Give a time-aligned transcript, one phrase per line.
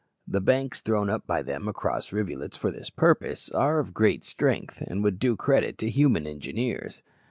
[0.27, 4.81] The banks thrown up by them across rivulets for this purpose are of great strength,
[4.87, 7.03] and would do credit to human engineers.